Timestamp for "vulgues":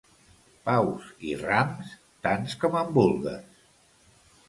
3.01-3.65